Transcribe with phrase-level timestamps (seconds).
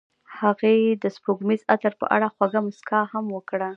[0.39, 3.69] هغې د سپوږمیز عطر په اړه خوږه موسکا هم وکړه.